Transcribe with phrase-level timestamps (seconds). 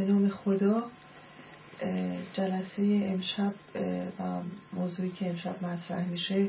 [0.00, 0.82] به نام خدا
[2.34, 3.54] جلسه امشب
[4.20, 4.22] و
[4.72, 6.48] موضوعی که امشب مطرح میشه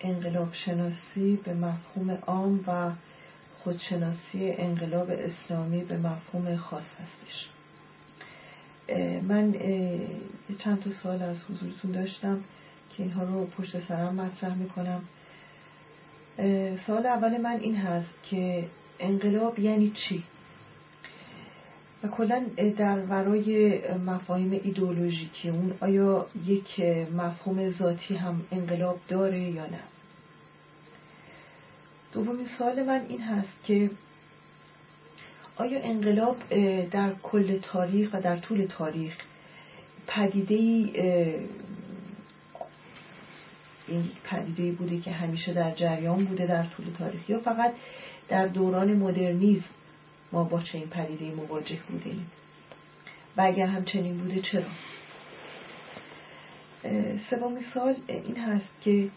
[0.00, 2.90] انقلاب شناسی به مفهوم عام و
[3.64, 7.48] خودشناسی انقلاب اسلامی به مفهوم خاص هستش
[9.28, 9.52] من
[10.58, 12.44] چند تا سوال از حضورتون داشتم
[12.96, 15.02] که اینها رو پشت سرم مطرح می‌کنم
[16.86, 18.64] سوال اول من این هست که
[19.00, 20.24] انقلاب یعنی چی؟
[22.02, 22.44] و کلا
[22.78, 26.80] در ورای مفاهیم ایدئولوژیکی اون آیا یک
[27.16, 29.80] مفهوم ذاتی هم انقلاب داره یا نه؟
[32.12, 33.90] دومین سوال من این هست که
[35.56, 36.36] آیا انقلاب
[36.90, 39.14] در کل تاریخ و در طول تاریخ
[40.06, 40.54] پدیده
[43.88, 47.72] این پدیده بوده که همیشه در جریان بوده در طول تاریخ یا فقط
[48.28, 49.64] در دوران مدرنیزم
[50.32, 52.30] ما با چنین پدیده مواجه بودیم؟
[53.36, 54.64] و اگر همچنین بوده چرا؟
[57.30, 59.08] سومین سال این هست که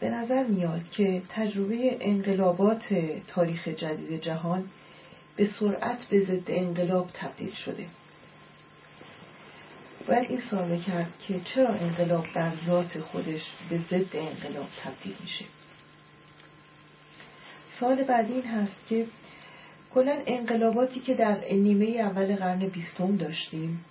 [0.00, 2.94] به نظر میاد که تجربه انقلابات
[3.28, 4.70] تاریخ جدید جهان
[5.36, 7.86] به سرعت به ضد انقلاب تبدیل شده.
[10.08, 15.44] باید این سوال کرد که چرا انقلاب در ذات خودش به ضد انقلاب تبدیل میشه؟
[17.80, 19.06] سال بعدی این هست که
[19.94, 23.84] کلا انقلاباتی که در نیمه اول قرن بیستم داشتیم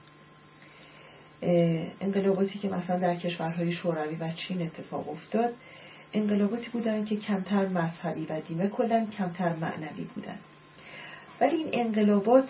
[2.02, 5.54] انقلاباتی که مثلا در کشورهای شوروی و چین اتفاق افتاد
[6.14, 10.38] انقلاباتی بودن که کمتر مذهبی و دینه کلا کمتر معنوی بودن.
[11.42, 12.50] ولی این انقلابات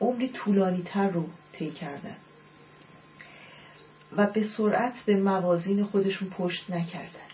[0.00, 2.16] عمری طولانی تر رو طی کردن
[4.16, 7.27] و به سرعت به موازین خودشون پشت نکردن.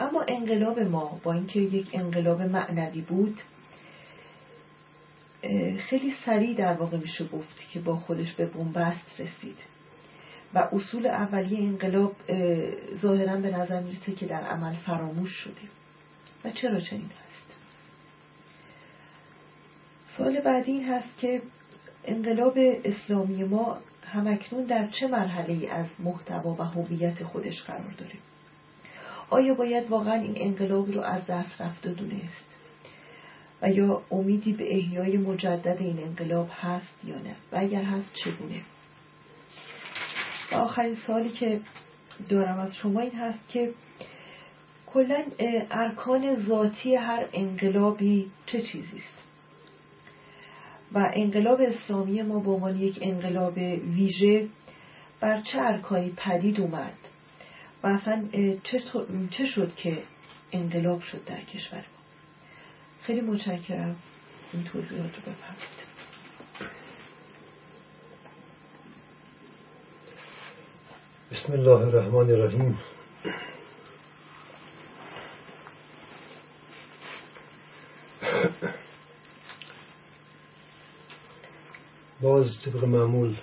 [0.00, 3.40] اما انقلاب ما با اینکه یک انقلاب معنوی بود
[5.78, 9.56] خیلی سریع در واقع میشه گفت که با خودش به بنبست رسید.
[10.54, 12.16] و اصول اولیه انقلاب
[13.02, 15.62] ظاهرا به نظر می‌رسه که در عمل فراموش شده.
[16.44, 17.52] و چرا چنین هست؟
[20.16, 21.42] سوال بعدی این هست که
[22.04, 28.14] انقلاب اسلامی ما همکنون در چه مرحله از محتوا و هویت خودش قرار داره؟
[29.30, 32.44] آیا باید واقعا این انقلاب رو از دست رفته دونست؟
[33.62, 38.60] و یا امیدی به احیای مجدد این انقلاب هست یا نه؟ و اگر هست چگونه؟
[40.52, 41.60] و آخرین سالی که
[42.28, 43.72] دارم از شما این هست که
[44.86, 45.24] کلا
[45.70, 49.16] ارکان ذاتی هر انقلابی چه چیزی است؟
[50.92, 53.56] و انقلاب اسلامی ما به عنوان یک انقلاب
[53.94, 54.48] ویژه
[55.20, 56.94] بر چه ارکانی پدید اومد؟
[57.82, 58.28] و اصلا
[59.30, 60.02] چه شد که
[60.52, 61.84] انقلاب شد در کشور ما؟
[63.02, 63.96] خیلی متشکرم.
[64.52, 65.86] این توضیحات رو بفرمایید.
[71.32, 72.78] بسم الله الرحمن الرحیم.
[82.20, 83.36] باز طبق معمول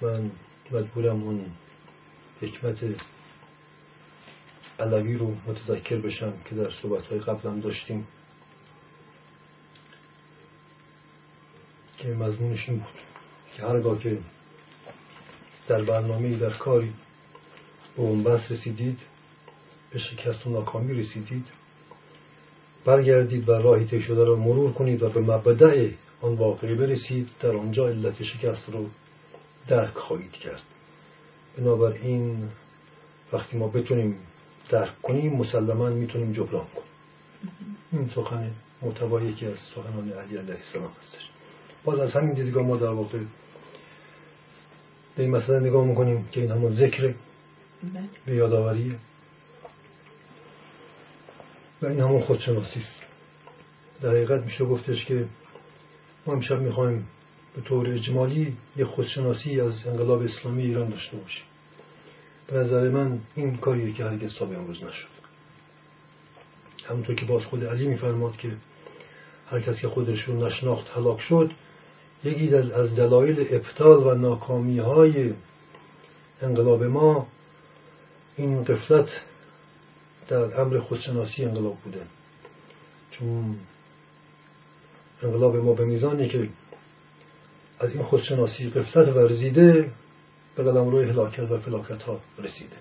[0.00, 0.30] من
[0.70, 1.44] مجبورم اون
[2.40, 2.76] حکمت
[4.80, 8.06] علوی رو متذکر بشم که در صحبتهای قبلم داشتیم.
[11.98, 13.00] که مضمونش این بود
[13.56, 14.18] که هرگاه که
[15.68, 16.92] در برنامه در کاری
[17.96, 18.98] به اون بس رسیدید
[19.92, 21.46] به شکست و ناکامی رسیدید
[22.84, 25.90] برگردید و راهی طی شده را مرور کنید و به مبدع
[26.20, 28.86] آن واقعی برسید در آنجا علت شکست رو
[29.68, 30.62] درک خواهید کرد.
[31.58, 32.48] بنابراین
[33.32, 34.16] وقتی ما بتونیم
[34.68, 36.88] درک کنیم مسلما می‌تونیم جبران کنیم.
[37.92, 38.50] این سخن
[38.82, 41.28] محتوای یکی از سخنان علی علیه السلام هستش.
[41.84, 43.18] باز از همین دیدگاه ما در واقع
[45.16, 47.14] به این مسئله نگاه می‌کنیم که این همون ذکر
[48.26, 48.94] به یادآوریه.
[51.82, 53.02] و این همون خودشناسی است
[54.02, 55.26] در حقیقت میشه گفتش که
[56.26, 57.06] ما امشب می‌خوایم
[57.58, 61.44] به طور اجمالی یک خودشناسی از انقلاب اسلامی ایران داشته باشیم.
[62.46, 65.08] به نظر من این کاریه که هرگز تا به امروز نشد.
[66.88, 68.52] همونطور که باز خود علی میفرماد که
[69.50, 71.50] هر کس که خودش رو نشناخت هلاک شد
[72.24, 75.32] یکی از دلایل ابطال و ناکامی های
[76.42, 77.26] انقلاب ما
[78.36, 79.08] این قفلت
[80.28, 82.00] در امر خودشناسی انقلاب بوده.
[83.10, 83.56] چون
[85.22, 86.48] انقلاب ما به میزانی که
[87.80, 89.90] از این خودشناسی قفلت ورزیده
[90.56, 92.76] به قلم روی هلاکت و فلاکت ها رسیده.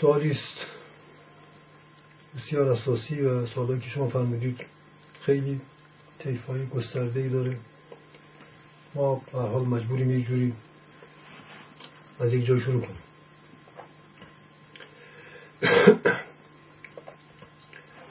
[0.00, 0.58] سوالی است.
[2.36, 4.60] بسیار اساسی و سوالی که شما فرمودید
[5.22, 5.60] خیلی
[6.18, 7.56] طیفهای گسترده ای داره.
[8.94, 10.52] ما به حال مجبوریم یک جوری
[12.20, 12.98] از یک جای شروع کنیم.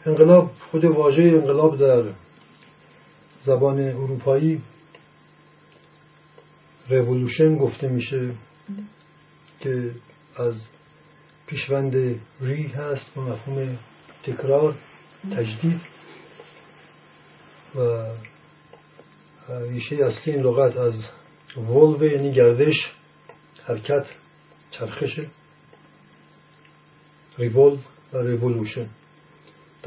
[0.05, 2.03] انقلاب خود واژه انقلاب در
[3.45, 4.61] زبان اروپایی
[6.89, 8.31] رولوشن گفته میشه
[9.59, 9.91] که
[10.35, 10.53] از
[11.47, 11.95] پیشوند
[12.41, 13.77] re هست با مفهوم
[14.23, 14.75] تکرار
[15.35, 15.81] تجدید
[17.75, 18.05] و
[19.49, 20.93] ریشه اصلی این لغت از
[21.57, 22.91] ولو یعنی گردش
[23.65, 24.05] حرکت
[24.71, 25.27] چرخشه
[27.37, 27.77] ریولو
[28.13, 28.89] و ریولوشن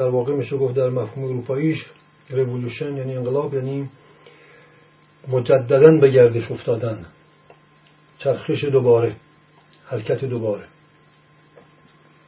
[0.01, 1.87] در واقع میشه گفت در مفهوم اروپاییش
[2.31, 3.89] ریولوشن یعنی انقلاب یعنی
[5.29, 7.07] مجددا به گردش افتادن.
[8.19, 9.17] چرخش دوباره
[9.87, 10.65] حرکت دوباره.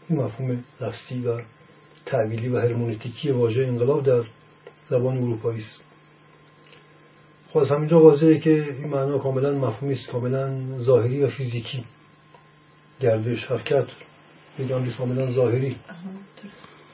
[0.09, 1.41] این مفهوم لفظی و
[2.07, 4.25] تعبیلی و هرمونتیکی واژه انقلاب در
[4.91, 5.81] زبان اروپایی است.
[7.53, 11.85] خب همینجا واضحه که این معنا کاملا مفهومی است کاملا ظاهری و فیزیکی.
[13.01, 13.87] گردش حرکت
[14.59, 15.77] یک کاملا ظاهری.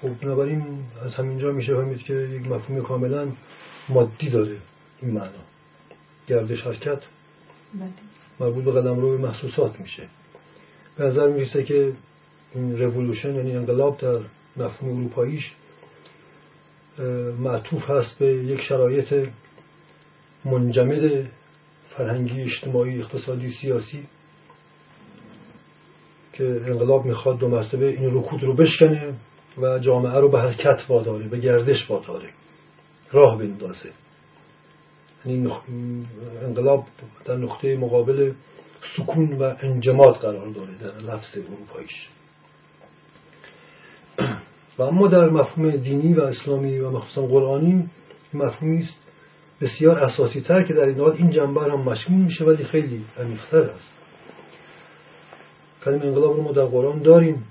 [0.02, 3.28] خب بنابراین از همینجا میشه فهمید که یک مفهوم کاملا
[3.88, 4.56] مادی داره
[5.02, 5.30] این معنا.
[6.26, 7.00] گردش حرکت
[8.40, 10.08] مربوط به قدم رو محسوسات میشه.
[10.96, 11.92] به نظر می‌رسه که
[12.54, 14.18] این رولوشن یعنی انقلاب در
[14.56, 15.52] مفهوم اروپاییش
[17.38, 19.28] معطوف هست به یک شرایط
[20.44, 21.26] منجمد
[21.96, 24.06] فرهنگی اجتماعی اقتصادی سیاسی
[26.32, 29.14] که انقلاب می‌خواد دو مرتبه این رکود رو بشکنه.
[29.62, 32.28] و جامعه رو به حرکت واداره به گردش واداره.
[33.12, 33.90] راه بندازه.
[35.24, 35.52] یعنی
[36.42, 36.84] انقلاب
[37.24, 38.32] در نقطه مقابل
[38.96, 42.08] سکون و انجماد قرار داره در لفظ اروپاییش.
[44.78, 47.90] و اما در مفهوم دینی و اسلامی و مخصوصا قرآنی
[48.34, 48.94] مفهومی است
[49.60, 53.60] بسیار اساسی تر که در این حال این جنبه هم مشمول میشه ولی خیلی عمیق‌تر
[53.60, 53.90] است.
[55.84, 57.44] کلمه انقلاب رو ما در قرآن داریم.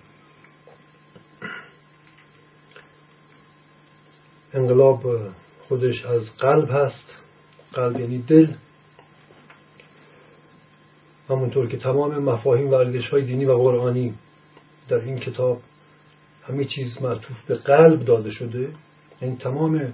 [4.57, 5.03] انقلاب
[5.67, 7.15] خودش از قلب هست.
[7.73, 8.53] قلب یعنی دل.
[11.29, 14.13] همونطور که تمام مفاهیم و ارزش های دینی و قرآنی
[14.89, 15.61] در این کتاب
[16.47, 18.69] همه چیز معطوف به قلب داده شده این
[19.21, 19.93] یعنی تمام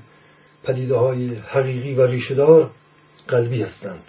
[0.63, 2.71] پدیده های حقیقی و ریشهدار
[3.27, 4.03] قلبی هستند.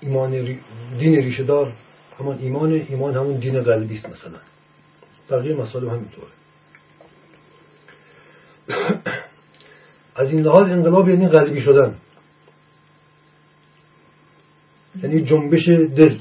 [0.00, 0.30] ایمان
[0.98, 1.72] دین ریشهدار
[2.18, 4.38] همان ایمان ایمان همون دین قلبی است مثلا.
[5.30, 6.39] بقیه مسائل همینطوره.
[10.20, 11.94] از این لحاظ انقلاب یعنی قلبی شدن.
[15.02, 16.18] یعنی جنبش دل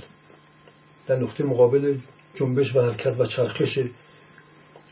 [1.07, 1.96] در نقطه مقابل
[2.36, 3.80] جنبش و حرکت و چرخش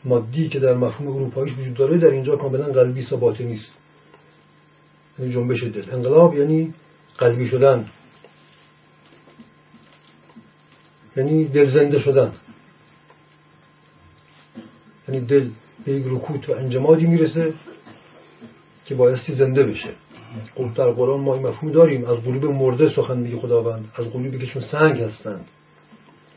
[0.04, 3.72] مادی که در مفهوم اروپایی وجود داره در اینجا کاملا قلبی است و باطنی است
[5.18, 5.90] یعنی جنبش دل.
[5.92, 6.74] انقلاب یعنی
[7.18, 7.86] قلبی شدن.
[11.16, 12.32] یعنی دل زنده شدن.
[15.08, 15.48] یعنی دل
[15.84, 17.54] به یک رکوت و انجمادی می‌رسه.
[18.88, 19.90] که بایستی زنده بشه.
[20.54, 22.04] خب در قرآن ما این مفهوم داریم.
[22.04, 23.84] از قلوب مرده سخن میگه خداوند.
[23.96, 25.44] از قلوبی که چون سنگ هستند.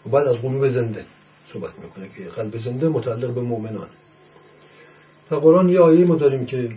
[0.06, 1.06] و بعد از قلوب زنده
[1.54, 3.88] صحبت می‌کنه که قلب زنده متعلق به مؤمنان.
[5.30, 6.70] در قرآن یه آیه ما داریم که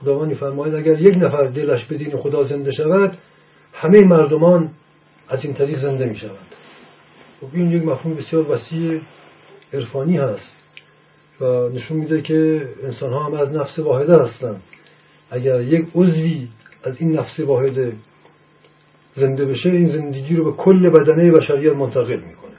[0.00, 3.18] خداوند فرماید اگر یک نفر دلش به دین خدا زنده شود
[3.72, 4.70] همه مردمان
[5.28, 6.38] از این طریق زنده می شود
[7.40, 9.00] خب این یک مفهوم بسیار وسیع
[9.72, 10.56] عرفانی هست.
[11.40, 14.62] و نشون میده که انسان ها هم از نفس واحده هستند.
[15.30, 16.48] اگر یک عضوی
[16.84, 17.92] از این نفس واحده
[19.14, 22.56] زنده بشه این زندگی رو به کل بدنه بشریت منتقل می‌کنه.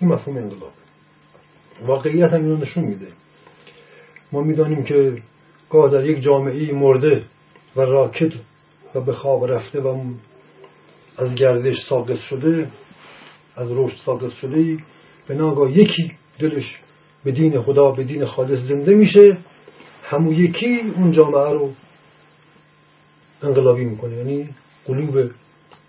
[0.00, 0.72] این مفهوم انقلاب.
[1.86, 3.06] واقعیت هم اینو نشون میده.
[4.32, 5.22] ما می‌دانیم که
[5.70, 7.22] گاه در یک جامعه مرده
[7.76, 8.32] و راکد
[8.94, 10.04] و به خواب رفته و
[11.18, 12.68] از گردش ساقط شده
[13.56, 14.78] از رشد ساقط شده
[15.26, 16.78] به ناگاه یکی دلش
[17.24, 19.38] به دین خدا به دین خالص زنده میشه.
[20.04, 21.72] همون یکی اون جامعه رو
[23.42, 24.16] انقلابی می‌کنه.
[24.16, 24.48] یعنی
[24.86, 25.30] قلوب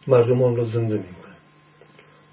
[0.08, 1.36] مردمان رو زنده می‌کنه.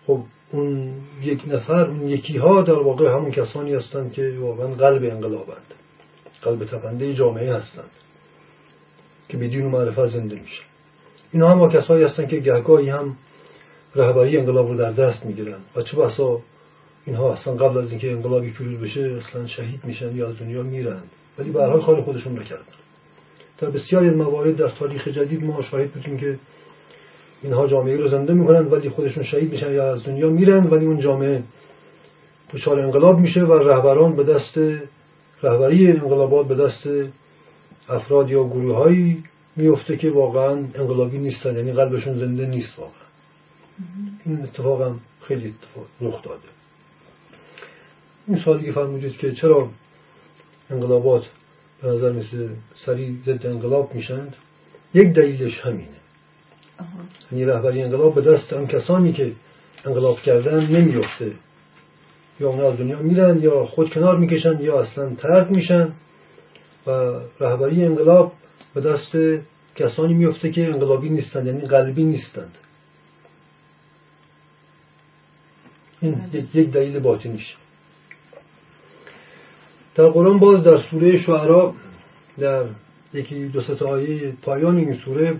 [0.06, 0.20] خب
[0.52, 5.75] اون یک نفر اون یکی ها در واقع همون کسانی هستند که واقعا قلب انقلابند.
[6.42, 7.90] قلب تپنده جامعه هستند
[9.28, 10.62] که بدین و معرفت زنده میشه
[11.32, 13.16] اینا هم کسایی هستند که گهگاهی هم
[13.94, 16.40] رهبری انقلاب رو در دست می‌گیرن و چه بسا
[17.06, 21.02] اینها اصلا قبل از اینکه انقلابی پیروز بشه اصلا شهید میشن یا از دنیا میرن.
[21.38, 22.62] ولی به هر حال خودشون نکردن
[23.60, 26.38] در بسیاری موارد در تاریخ جدید ما شاهد بودیم که
[27.42, 31.00] اینها جامعه رو زنده می‌کنند ولی خودشون شهید میشن یا از دنیا میرن ولی اون
[31.00, 31.42] جامعه
[32.54, 34.58] دچار انقلاب میشه و رهبران به دست
[35.42, 36.88] رهبری انقلابات به دست
[37.88, 39.24] افراد یا گروه هایی
[39.56, 42.92] میفته که واقعا انقلابی نیستن یعنی قلبشون زنده نیست واقعا.
[44.26, 45.54] این اتفاق هم خیلی
[46.00, 46.48] رخ داده.
[48.28, 49.68] این سوالی که فرمودید که چرا
[50.70, 51.22] انقلابات
[51.82, 52.49] به نظر مثل
[52.87, 54.37] سری ضد انقلاب میشند
[54.94, 55.88] یک دلیلش همینه.
[57.32, 59.32] یعنی رهبری انقلاب به دست آن کسانی که
[59.85, 61.32] انقلاب کردن نمیفته
[62.40, 65.92] یا اونا از دنیا میرن یا خود کنار می‌کشن یا اصلا ترک میشن
[66.87, 66.90] و
[67.40, 68.32] رهبری انقلاب
[68.75, 69.16] به دست
[69.76, 72.54] کسانی میفته که انقلابی نیستند یعنی قلبی نیستند.
[76.00, 76.47] این بله.
[76.54, 77.56] یک دلیل باطنیش
[79.98, 81.74] در قرآن باز در سوره شعرا
[82.38, 82.64] در
[83.14, 85.36] یکی دو سه آیه پایان این سوره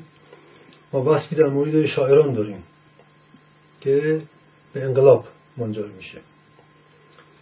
[0.93, 2.63] ما وصفی در مورد شاعران داریم
[3.81, 4.21] که
[4.73, 5.25] به انقلاب
[5.57, 6.19] منجر میشه.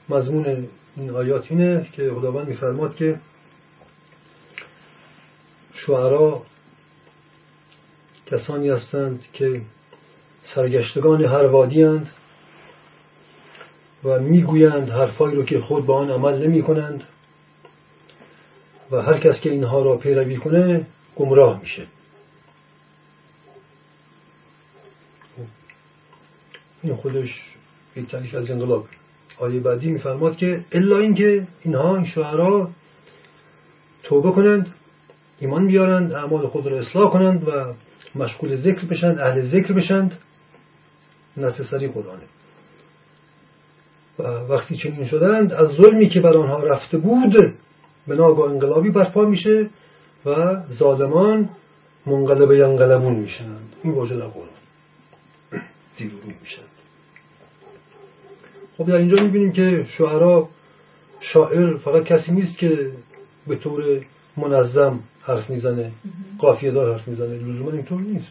[0.08, 3.18] مضمون این آیات اینه که خداوند میفرماد که
[5.74, 6.42] شعرا
[8.26, 9.62] کسانی هستند که
[10.54, 12.10] سرگشتگان هر وادی هند
[14.04, 17.02] و می‌گویند حرفایی رو که خود به آن عمل نمی کنند
[18.90, 20.86] و هر کس که اینها را پیروی کنه
[21.16, 21.86] گمراه میشه.
[26.82, 27.42] این خودش
[27.96, 28.86] یک تعریف از انقلاب.
[29.38, 32.70] آیه بعدی میفرماد که الا اینکه اینها این شعرا
[34.02, 34.74] توبه کنند
[35.40, 37.74] ایمان بیارند اعمال خود را اصلاح کنند و
[38.14, 40.18] مشغول ذکر بشند اهل ذکر بشند.
[41.36, 42.22] نتسری قرآنه.
[44.18, 47.54] و وقتی چنین شدند از ظلمی که بر آنها رفته بود
[48.06, 49.68] به ناگاه انقلابی برپا میشه
[50.26, 51.48] و ظالمان
[52.06, 54.48] منقلب ینقلبون میشند این واژه در قرآن.
[55.98, 56.66] زیر میشند
[58.78, 60.48] خب در اینجا می‌بینیم که شعرا
[61.20, 62.90] شاعر فقط کسی نیست که
[63.46, 63.84] به طور
[64.36, 65.92] منظم حرف می‌زنه
[66.38, 67.34] قافیه دار حرف می‌زنه.
[67.34, 68.28] لزوما اینطور نیست.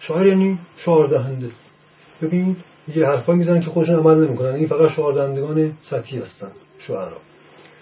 [0.00, 1.50] شاعر یعنی شعار دهنده.
[2.22, 2.56] ببینید
[2.88, 4.54] یه حرفا می‌زنن که خودشون عمل نمی‌کنن.
[4.54, 7.16] این فقط شعار دهندگان سطحی هستن شعرا.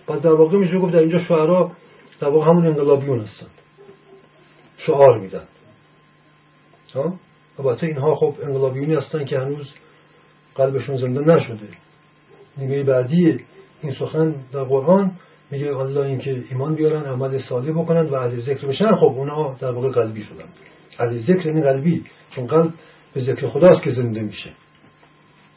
[0.06, 1.70] پس در واقع میشه گفت در اینجا شعرا
[2.20, 3.46] در واقع همون انقلابیون هستن.
[4.78, 5.44] شعار میدن.
[6.94, 7.14] ها؟
[7.58, 9.74] البته اینها خب انقلابیونی هستن که هنوز
[10.54, 11.68] قلبشون زنده نشده.
[12.58, 13.40] نیمه بعدی
[13.82, 15.10] این سخن در قرآن
[15.50, 18.96] میگه الله اینکه ایمان بیارن عمل صالح بکنن و اهل ذکر بشن.
[18.96, 20.48] خب اونا در واقع قلبی شدن.
[20.98, 22.72] اهل ذکر یعنی قلبی چون قلب
[23.14, 24.50] به ذکر خداست که زنده میشه.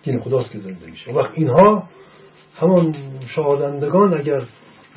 [0.08, 1.12] دین خداست که زنده میشه.
[1.12, 1.84] وقت اینها
[2.56, 2.96] همان
[3.36, 4.42] شهادندگان اگر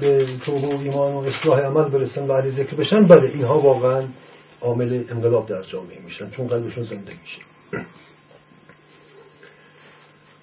[0.00, 4.02] به توبه و ایمان و اصلاح عمل برسن و اهل ذکر بشن بله اینها واقعا
[4.60, 7.42] عامل انقلاب در جامعه میشن چون قلبشون زنده میشه.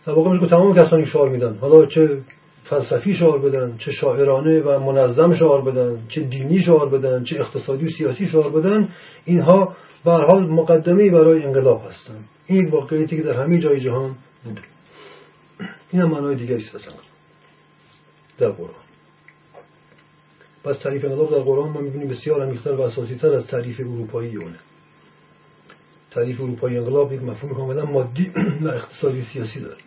[0.05, 1.57] در واقع تمام کسانی شعار میدن.
[1.61, 2.17] حالا چه
[2.63, 7.85] فلسفی شعار بدن چه شاعرانه و منظم شعار بدن چه دینی شعار بدن چه اقتصادی
[7.85, 8.89] و سیاسی شعار بدن
[9.25, 14.15] اینها به حال مقدمه برای انقلاب هستند این واقعیتی که در همه جای جهان
[15.91, 16.87] این هم معنای دیگری است
[18.37, 18.87] در قرآن
[20.63, 24.59] پس تعریف انقلاب در قرآن ما می‌بینیم بسیار عمیق‌تر و اساسیتر از تعریف اروپایی اونه
[26.11, 29.77] تعریف اروپایی انقلاب یک مفهوم کاملا مادی و اقتصادی سیاسی داره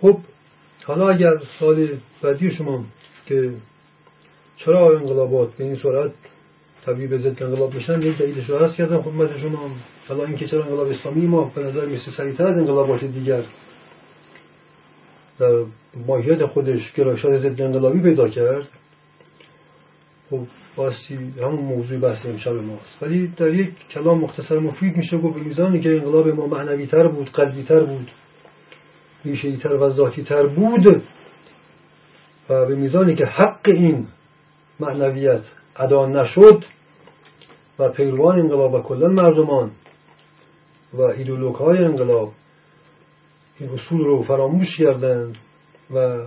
[0.00, 0.18] خب
[0.84, 2.84] حالا اگر سال بعدی شما
[3.26, 3.54] که
[4.56, 6.12] چرا انقلابات به این صورت
[6.86, 9.70] طبیعی به ضد انقلاب میشن یک دلیلش رو هست کردم خدمت شما
[10.08, 13.42] حالا اینکه چرا انقلاب اسلامی ما به نظر مثل سریعتر از انقلابات دیگر
[15.38, 15.64] در
[16.06, 18.68] ماهیت خودش گرایشات ضد انقلابی پیدا کرد
[20.30, 20.40] خب
[20.76, 23.02] باستی همون موضوع بحث امشب ماست.
[23.02, 27.08] ولی در یک کلام مختصر مفید میشه گفت به میزانی که انقلاب ما معنوی تر
[27.08, 28.10] بود قلبی تر بود
[29.24, 31.02] ریشه تر و ذاتی تر بود
[32.48, 34.06] و به میزانی که حق این
[34.80, 35.42] معنویت
[35.76, 36.64] ادا نشد
[37.78, 39.70] و پیروان انقلاب و کلا مردمان
[40.94, 42.32] و ایدولوگ های انقلاب
[43.60, 45.36] این اصول رو فراموش کردند
[45.94, 46.26] و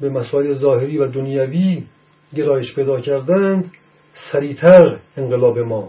[0.00, 1.84] به مسائل ظاهری و دنیوی
[2.34, 3.72] گرایش پیدا کردند
[4.32, 5.88] سریعتر انقلاب ما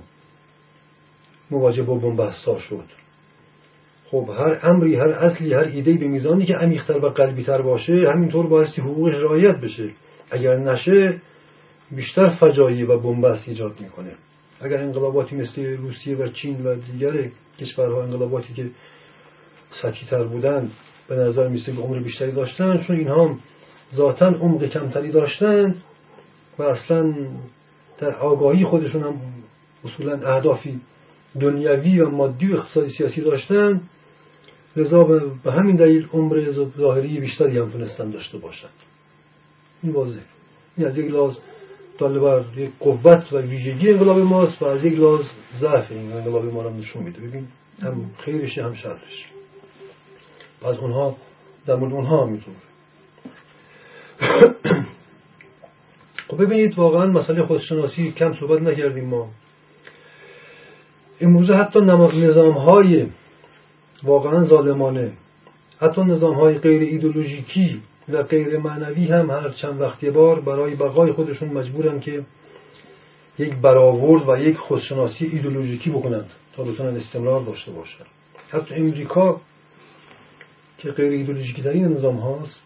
[1.51, 2.85] مواجه با بنبستا شد.
[4.05, 8.47] خب هر امری هر اصلی هر ایده به میزانی که عمیقتر و قلبیتر باشه همینطور
[8.47, 9.89] بایستی حقوقش رعایت بشه.
[10.31, 11.21] اگر نشه
[11.91, 14.11] بیشتر فجایی و بنبست ایجاد می‌کنه.
[14.61, 17.29] اگر انقلاباتی مثل روسیه و چین و دیگر
[17.59, 18.69] کشورها انقلاباتی که
[19.81, 20.71] سطحی تر بودن
[21.07, 23.37] به نظر میسه عمر بیشتری داشتن چون اینها
[23.95, 25.75] ذاتا عمق کمتری داشتن
[26.59, 27.13] و اصلا
[27.99, 29.21] در آگاهی خودشون هم
[29.85, 30.79] اصولا اهدافی
[31.39, 33.81] دنیوی و مادی و اقتصادی سیاسی داشتن.
[34.75, 35.03] لذا
[35.43, 38.69] به همین دلیل عمر ظاهری بیشتری هم تونستن داشته باشد
[39.83, 40.19] این واضح
[40.77, 41.35] این از یک لحاظ
[42.09, 45.25] بر یک قوت و ویژگی انقلاب ماست و از یک لحاظ
[45.59, 47.19] ضعف این انقلاب ما رو نشون میده.
[47.19, 47.47] ببین
[47.81, 49.25] هم خیرش هم شرش.
[50.65, 51.17] از اونها
[51.65, 52.57] در مورد اونها هم می‌تونه.
[56.27, 59.29] خب ببینید واقعا مسئله خودشناسی کم صحبت نکردیم ما.
[61.21, 63.07] امروزه حتی نظام های
[64.03, 65.11] واقعا ظالمانه
[65.81, 71.11] حتی نظام های غیر ایدولوژیکی و غیر معنوی هم هر چند وقتی بار برای بقای
[71.11, 72.25] خودشون مجبورن که
[73.39, 78.03] یک برآورد و یک خودشناسی ایدولوژیکی بکنند تا بتونن استمرار داشته باشن.
[78.49, 79.41] حتی امریکا
[80.77, 82.59] که غیر ایدولوژیکی ترین نظام هاست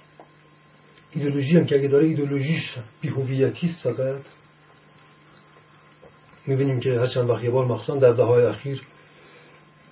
[1.14, 4.22] ایدولوژی هم که اگه داره ایدولوژیش بیهویتی است فقط.
[6.48, 8.82] می‌بینیم که هر چند وقت بار مخصوصا در دههای اخیر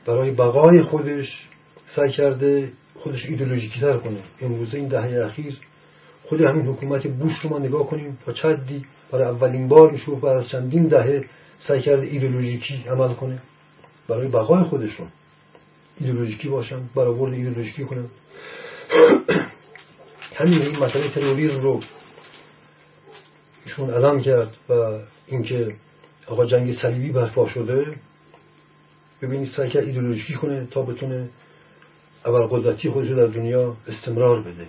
[0.05, 1.49] برای بقای خودش
[1.95, 4.19] سعی کرده خودش ایدولوژیکی تر کنه.
[4.41, 5.57] امروزه این دهه اخیر
[6.23, 10.37] خود همین حکومت بوش رو ما نگاه کنیم تا چدی برای اولین بار میشه بعد
[10.37, 11.25] از چندین دهه
[11.67, 13.39] سعی کرده ایدولوژیکی عمل کنه.
[14.07, 15.07] برای بقای خودشون
[15.99, 18.05] ایدولوژیکی باشن برآورد ایدولوژیکی کنن.
[20.37, 21.79] همین این مسئله تروریسم رو
[23.65, 24.73] ایشون علم کرد و
[25.27, 25.75] اینکه
[26.27, 27.85] آقا جنگ صلیبی برپا شده
[29.21, 31.29] ببینید سعی کرد ایدولوژیکی کنه تا بتونه
[32.25, 34.67] اول قدرتی خودش در دنیا استمرار بده.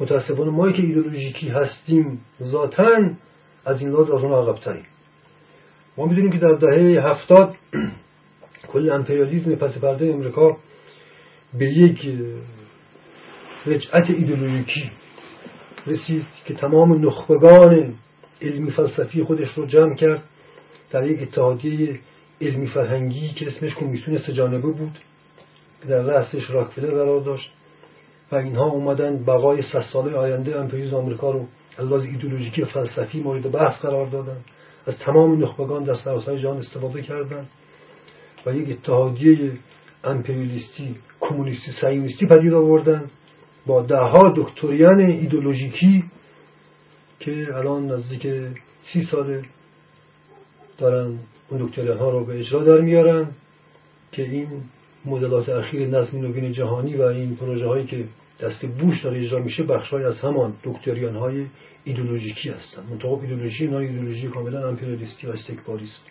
[0.00, 3.00] متاسفانه ما که ایدولوژیکی هستیم ذاتا
[3.64, 4.84] از این لحاظ از اون عقبتریم.
[5.96, 7.56] ما می‌دونیم که در دهه هفتاد
[8.72, 10.56] کل امپریالیزم پس پرده امریکا
[11.58, 12.18] به یک
[13.66, 14.90] رجعت ایدولوژیکی
[15.86, 17.94] رسید که تمام نخبگان
[18.42, 20.22] علمی فلسفی خودش رو جمع کرد
[20.90, 22.00] در یک اتحادیه
[22.40, 24.98] علمی فرهنگی که اسمش کمیسیون سجانبه بود.
[25.82, 27.50] که در رأسش راکفلر قرار داشت
[28.32, 31.46] و اینها اومدن بقای ست ساله آینده امپریالیسم آمریکا رو
[31.78, 34.36] از ایدولوژیکی فلسفی مورد بحث قرار دادن.
[34.86, 37.48] از تمام نخبگان در سراسر جهان استفاده کردند
[38.46, 39.52] و یک اتحادیه
[40.04, 43.10] امپریالیستی کمونیستی سیونیستی پدید آوردن
[43.66, 46.04] با دهها دکتریان ایدولوژیکی
[47.20, 48.26] که الان نزدیک
[48.92, 49.42] سی ساله
[50.78, 51.18] دارن
[51.48, 53.28] اون دکتریان ها رو به اجرا در میارن
[54.12, 54.48] که این
[55.04, 58.04] مدلات اخیر نظم نوین جهانی و این پروژه هایی که
[58.40, 61.46] دست بوش داره اجرا میشه بخشای از همان دکتریان های
[61.84, 62.82] ایدولوژیکی هستن.
[62.90, 66.06] منطقه ایدولوژی اینا ایدولوژی کاملا امپریالیستی و استکباری است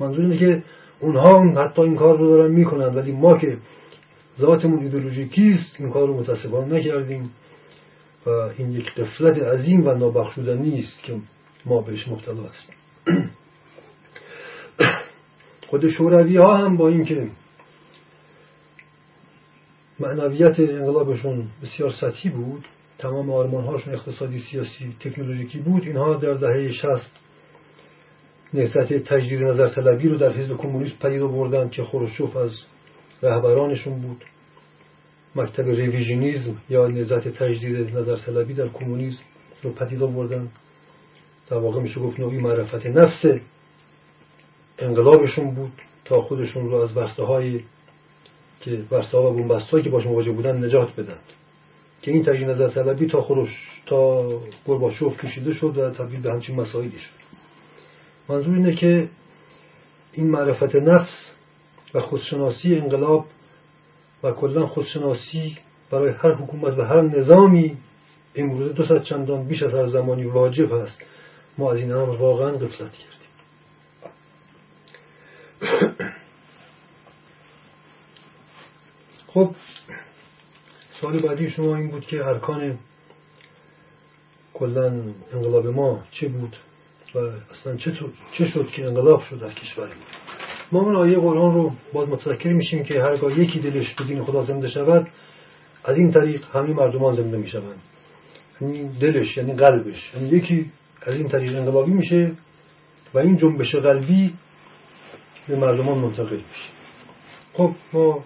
[0.00, 0.62] منظور اینه که
[1.00, 3.56] اونها حتی این کار رو دارن می‌کنن ولی ما که
[4.40, 7.30] ذاتمون ایدولوژیکی است این کار رو متاسفانه نکردیم
[8.26, 11.16] و این یک قفلت عظیم و نابخشودنی است که
[11.66, 12.74] ما بهش مبتلا هستیم.
[15.68, 17.28] خود شوروی ها هم با اینکه
[20.00, 22.64] معنویت انقلابشون بسیار سطحی بود
[22.98, 27.12] تمام آرمان هاشون اقتصادی سیاسی تکنولوژیکی بود اینها در دهه شست
[28.54, 32.52] نهضت تجدید نظر طلبی رو در حزب کمونیست پدید آوردن که خروشوف از
[33.22, 34.24] رهبرانشون بود.
[35.36, 39.22] مکتب revisionism یا نهضت تجدید نظر طلبی در کمونیسم
[39.62, 40.48] رو پدید آوردن.
[41.50, 43.24] در واقع میشه گفت نوعی معرفت نفس
[44.78, 45.72] انقلابشون بود
[46.04, 47.60] تا خودشون رو از بسته های
[48.60, 51.18] که ها و بن‌بست که باهاش مواجه بودن نجات بدن.
[52.02, 53.50] که این تجدید نظر طلبی تا خروشچف
[53.86, 54.28] تا
[54.66, 57.18] گورباچف کشیده شد و تبدیل به همچین مسائلی شد.
[58.28, 59.08] منظور اینه که
[60.12, 61.30] این معرفت نفس
[61.94, 63.26] و خودشناسی انقلاب
[64.22, 65.58] و کلا خودشناسی
[65.90, 67.76] برای هر حکومت و هر نظامی
[68.34, 71.02] امروزه دو ست چندان بیش از هر زمانی واجب است
[71.58, 73.18] ما از این امر واقعا غفلت کردیم.
[79.28, 79.50] خب
[81.00, 82.78] سال بعدی شما این بود که ارکان
[84.54, 86.56] کلا انقلاب ما چه بود
[87.14, 87.76] و اصلا
[88.32, 89.88] چه شد که انقلاب شد در کشور
[90.72, 94.44] ما؟ اون آیه قرآن رو باز متذکر میشیم که هرگاه یکی دلش به دین خدا
[94.44, 95.08] زنده شود
[95.84, 97.80] از این طریق همه مردمان زنده می‌شوند.
[98.60, 100.14] یعنی دلش یعنی قلبش.
[100.14, 100.70] یعنی یکی
[101.02, 102.32] از این طریق انقلابی میشه
[103.14, 104.34] و این جنبش قلبی
[105.48, 106.70] به مردمان منتقل میشه.
[107.54, 108.24] خب ما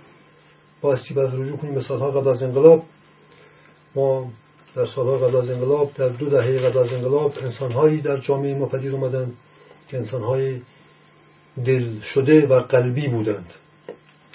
[0.83, 2.83] بایستی باید رجوع کنیم به سالها قبل از انقلاب.
[3.95, 4.31] ما
[4.75, 8.67] در سالها قبل از انقلاب در دو دهه قبل از انقلاب انسانهایی در جامعه ما
[8.67, 9.33] پدید اومدن
[9.89, 10.61] که انسانهای
[11.65, 13.51] دل شده و قلبی بودند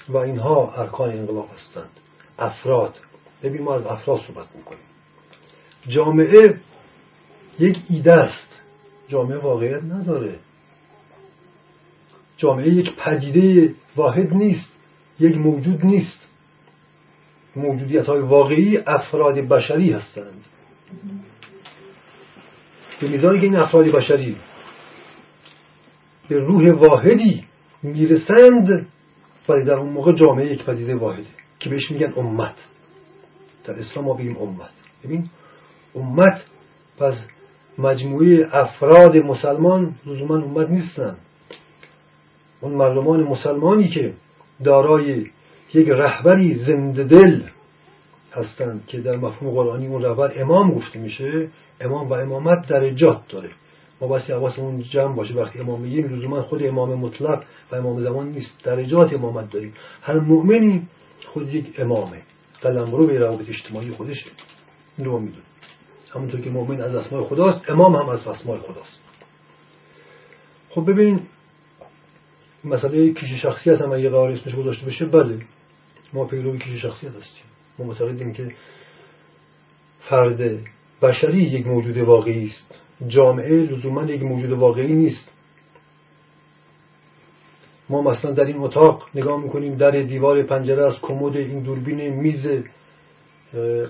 [0.08, 1.90] و اینها ارکان انقلاب هستند.
[2.38, 2.94] افراد.
[3.42, 4.80] ببین ما از افراد صحبت می‌کنیم.
[5.88, 6.60] جامعه
[7.58, 8.48] یک ایده است.
[9.08, 10.34] جامعه واقعیت نداره.
[12.36, 14.68] جامعه یک پدیده واحد نیست.
[15.20, 16.27] یک موجود نیست.
[17.56, 20.44] موجودیت های واقعی افراد بشری هستند.
[23.00, 24.36] به میزانی که این افراد بشری
[26.28, 27.44] به روح واحدی
[27.82, 28.86] می‌رسند
[29.48, 31.26] ولی در اون موقع جامعه یک پدیده واحده
[31.58, 32.54] که بهش میگن امت.
[33.64, 34.70] در اسلام ما بگیم امت.
[35.04, 35.30] ببین
[35.94, 36.42] امت
[36.98, 37.14] پس
[37.78, 41.16] مجموعه افراد مسلمان لزوما امت نیستن.
[42.60, 44.12] اون مردمان مسلمانی که
[44.64, 45.26] دارای
[45.74, 47.42] یک رهبری زنده دل
[48.32, 51.48] هستند که در مفهوم قرآنی اون رهبر امام گفته میشه.
[51.80, 53.50] امام و امامت درجات داره.
[54.00, 55.34] ما بسی اون جمع باشه.
[55.34, 58.64] وقتی امام میگیم لزوما خود امام مطلق و امام زمان نیست.
[58.64, 59.74] درجات امامت داریم.
[60.02, 60.86] هر مؤمنی
[61.26, 62.22] خود یک امامه.
[62.60, 64.26] قلمرو به روابط اجتماعی خودشه
[64.98, 65.42] این رو می‌دونیم
[66.10, 68.98] همونطور که مؤمن از اسماء خداست امام هم از اسماء خداست.
[70.70, 71.20] خب ببین
[72.64, 75.38] مسئله کیش شخصیت هم اگه قرار اسمش گذاشته بشه بله.
[76.12, 77.44] ما پیرو کیش شخصیت هستیم.
[77.78, 78.52] ما معتقدیم که
[80.08, 80.58] فرد
[81.02, 82.74] بشری یک موجود واقعی است.
[83.08, 85.32] جامعه لزوما یک موجود واقعی نیست.
[87.90, 92.46] ما مثلا در این اتاق نگاه می‌کنیم در دیوار پنجره از کمد این دوربین میز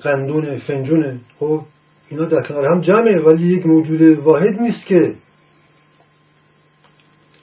[0.03, 1.63] قندون فنجونه خب
[2.09, 5.15] اینا در کنار هم جمعه ولی یک موجود واحد نیست که.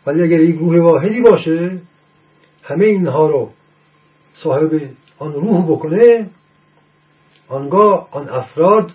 [0.08, 1.80] ولی اگر یک روح واحدی باشه
[2.64, 3.52] همه اینها رو
[4.44, 6.30] صاحب آن روح بکنه
[7.48, 8.92] آنگاه آن افراد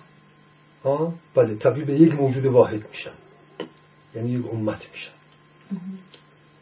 [1.35, 3.11] بله تبدیل به یک موجود واحد میشن.
[4.15, 5.11] یعنی یک امت میشن.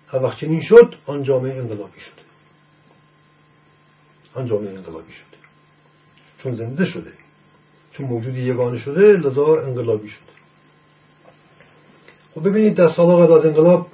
[0.07, 2.21] هر وقت چنین شد آن جامعه انقلابی شده.
[4.33, 5.37] آن جامعه انقلابی شده.
[6.43, 7.11] چون زنده شده.
[7.91, 10.29] چون موجودی یگانه شده لذا انقلابی شده.
[12.35, 13.89] خب ببینید در سال قبل از انقلاب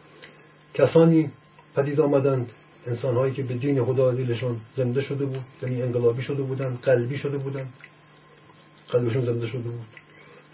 [0.74, 1.30] کسانی
[1.76, 2.50] پدید آمدند.
[2.86, 7.18] انسان هایی که به دین خدا دلشان زنده شده بود یعنی انقلابی شده بودند قلبی
[7.18, 7.72] شده بودند
[8.88, 9.86] قلبشون زنده شده بود.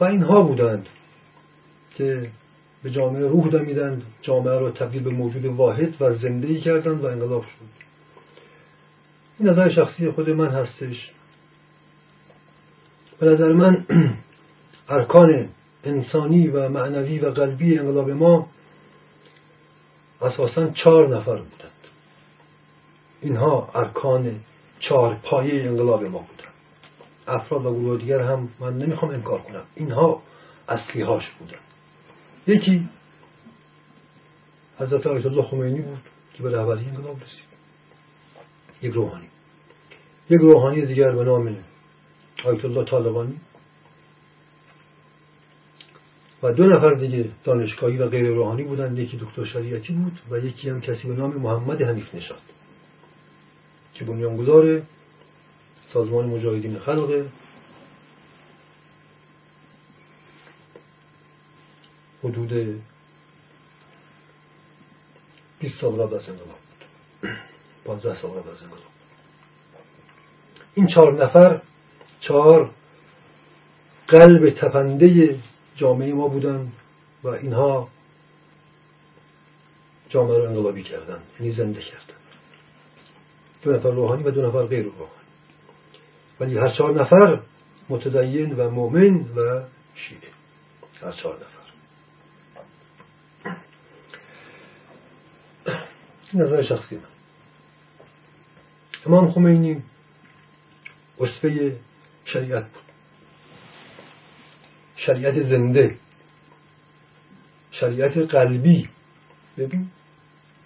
[0.00, 0.86] و اینها بودند
[1.94, 2.30] که
[2.82, 7.06] به جامعه روح دمیدند جامعه را تبدیل به موجود واحد و زنده ای کردند و
[7.06, 7.88] انقلاب شد.
[9.38, 11.10] این نظر شخصی خود من هستش.
[13.18, 13.86] به نظر من
[14.88, 15.48] ارکان
[15.84, 18.48] انسانی و معنوی و قلبی انقلاب ما
[20.22, 21.77] اساسا چهار نفر بودند.
[23.20, 24.40] اینها ارکان
[24.80, 26.54] چهار پایه انقلاب ما بودند
[27.26, 29.62] افراد و گروه دیگر هم من نمی‌خوام انکار کنم.
[29.74, 30.22] اینها
[30.68, 31.60] اصلی هاش بودند
[32.46, 32.88] یکی
[34.78, 35.98] حضرت آیت الله خمینی بود
[36.34, 37.48] که به رهبری انقلاب رسید.
[38.82, 39.28] یک روحانی.
[40.30, 41.56] یک روحانی دیگر به نام
[42.44, 43.40] آیت الله طالبانی.
[46.42, 50.70] و دو نفر دیگه دانشگاهی و غیر روحانی بودن یکی دکتر شریعتی بود و یکی
[50.70, 52.40] هم کسی به نام محمد حنیف نشاد
[53.98, 54.82] که بنیانگذار
[55.92, 57.26] سازمان مجاهدین خلق
[62.24, 62.82] حدود
[65.58, 67.32] 20 سال قبل از انقلاب بود.
[67.84, 68.82] 15 سال قبل از انقلاب.
[70.74, 71.60] این چهار نفر
[72.20, 72.70] چهار
[74.08, 75.38] قلب تپنده
[75.76, 76.72] جامعه ما بودند
[77.24, 77.88] و اینها
[80.08, 82.17] جامعه رو انقلابی کردن یعنی زنده کردن.
[83.62, 85.10] دو نفر روحانی و دو نفر غیر روحانی.
[86.40, 87.40] ولی هر چهار نفر
[87.88, 89.62] متدین و مؤمن و
[89.94, 90.30] شیعه.
[91.02, 91.58] هر چهار نفر.
[96.34, 97.02] نظر شخصی من.
[99.06, 99.82] امام خمینی
[101.20, 101.76] اصفه
[102.24, 102.82] شریعت بود.
[104.96, 105.96] شریعت زنده.
[107.70, 108.88] شریعت قلبی.
[109.58, 109.90] ببین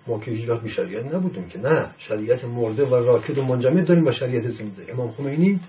[0.07, 1.91] ما که هیچ وقت شریعت نبودیم که نه.
[1.99, 5.61] شریعت مرده و راکد و منجمد داریم و شریعت زنده امام خمینی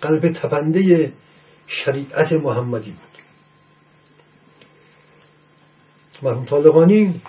[0.00, 1.12] قلب تپنده
[1.66, 3.22] شریعت محمدی بود.
[6.22, 7.20] مرحوم طالقانی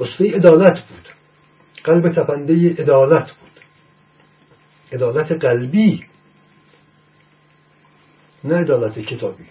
[0.00, 1.08] اصفه عدالت بود.
[1.84, 3.60] قلب تپنده عدالت بود.
[4.92, 6.04] عدالت قلبی
[8.44, 9.44] نه عدالت کتابی.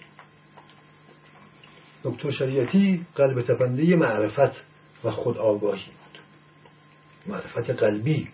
[2.04, 4.67] دکتر شریعتی قلب تپنده معرفت
[5.04, 6.18] و خود آگاهی بود.
[7.26, 8.28] معرفت قلبی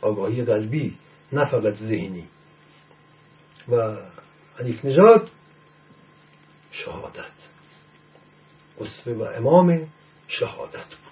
[0.00, 0.98] آگاهی قلبی
[1.32, 2.24] نه فقط ذهنی.
[3.68, 3.96] و
[4.58, 5.30] حنیف نژاد
[6.70, 7.32] شهادت.
[8.80, 9.88] اصفه و امام
[10.28, 11.04] شهادت بود.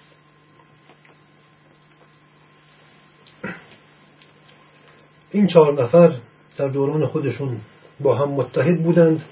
[5.31, 6.19] این چهار نفر
[6.57, 7.61] در دوران خودشون
[7.99, 9.25] با هم متحد بودند.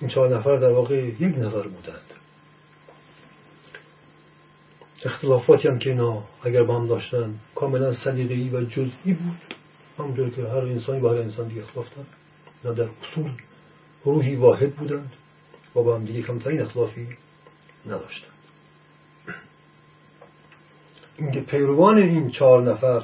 [0.00, 2.17] این چهار نفر در واقع یک نفر بودند.
[5.08, 9.36] اختلافاتی هم که اینا اگر با هم داشتن کاملا سلیقه‌ای و جزئی بود.
[9.98, 11.86] همونطور که هر انسانی با هر انسان دیگه اختلاف
[12.62, 13.30] دارن در اصول
[14.04, 15.12] روحی واحد بودند
[15.76, 17.08] و با هم دیگه کمترین اختلافی
[17.86, 18.32] نداشتند.
[21.18, 23.02] اینکه پیروان این چهار نفر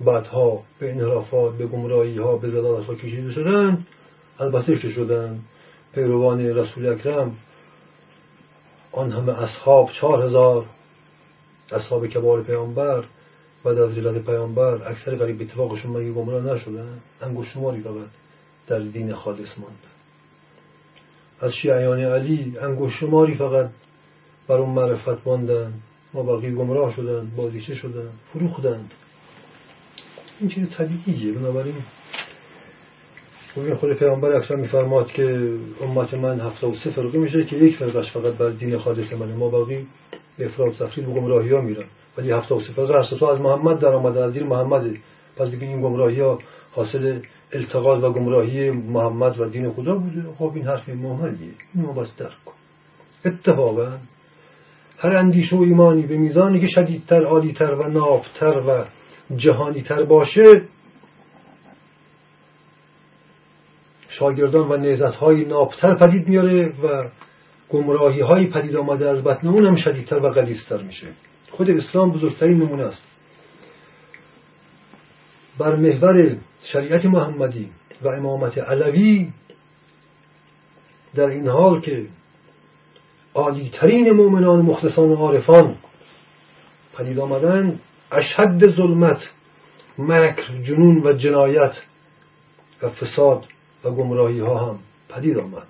[0.00, 3.86] بعدها به انحرافات به گمراهی ها به زلالت ها کشیده شدن
[4.38, 5.40] البته که شدن
[5.94, 7.36] پیروان رسول اکرم
[8.92, 10.66] آن همه اصحاب چهار هزار
[11.72, 13.04] اصحاب کبار پیامبر
[13.64, 18.08] بعد از ولادت پیامبر اکثر قریب اتفاقشون مگه گمراه نشدن انگشت شماری فقط
[18.66, 19.78] در دین خالص ماند.
[21.40, 23.70] از شیعیان علی انگشت شماری فقط
[24.48, 25.72] بر اون معرفت ماندن.
[26.14, 28.90] ما باقی گمراه شدن بازیچه شدن فروختند
[30.40, 31.32] این چیز طبیعیه.
[31.32, 31.74] بنابراین
[33.56, 37.76] ببین خود پیامبر اکثر میفرماد که امت من هفته و سه فرقه میشه که یک
[37.76, 39.34] فرقش فقط بر دین خالص منه.
[39.34, 39.86] ما باقی
[40.40, 41.84] به افراد تفرید و گمراهی ها میرن.
[42.18, 42.60] ولی هفته و
[43.18, 44.90] تو از محمد در آمده از دین محمد.
[45.36, 46.38] پس بگین این گمراهی ها
[46.72, 47.20] حاصل
[47.52, 50.22] التقاط و گمراهی محمد و دین خدا بوده.
[50.38, 52.54] خب این حرف محمدیه این ما بس درک کن
[53.24, 53.98] اتفاقا
[54.98, 58.84] هر اندیشه و ایمانی به میزانی که شدیدتر عالیتر و نابتر و
[59.36, 60.62] جهانیتر باشه
[64.08, 67.08] شاگردان و نعزت های نابتر پدید میاره و
[67.70, 71.06] گمراهی های پدید آمده از بطن اون هم شدیدتر و غلیظتر میشه.
[71.50, 73.02] خود اسلام بزرگترین نمونه است.
[75.58, 76.36] بر محور
[76.72, 77.70] شریعت محمدی
[78.02, 79.32] و امامت علوی
[81.14, 82.06] در این حال که
[83.34, 85.76] عالیترین مؤمنان مخلصان و عارفان
[86.98, 87.80] پدید آمدن
[88.12, 89.22] اشد ظلمت
[89.98, 91.72] مکر جنون و جنایت
[92.82, 93.46] و فساد
[93.84, 94.78] و گمراهی ها هم
[95.08, 95.66] پدید آمد.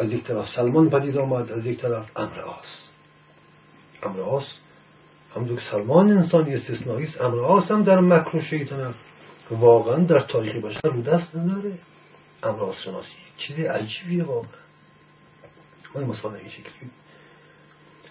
[0.00, 2.66] از یک طرف سلمان پدید آمد از یک طرف امر آس
[4.02, 4.44] امر آس
[5.34, 7.20] همونطور که سلمان انسانی استثنایی است.
[7.20, 8.94] امر آس هم در مکر و شیطنت.
[9.50, 11.72] واقعا در تاریخ بشر رو دست نداره.
[12.42, 13.08] امر آس شناسی.
[13.36, 14.50] چیز عجیبیه واقعا.
[15.94, 16.90] ما مثلا این شکلی.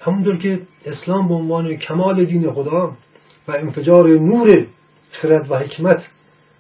[0.02, 2.98] همونطور که اسلام به عنوان کمال دین خدا
[3.48, 4.68] و انفجار نور
[5.12, 6.04] خرد و حکمت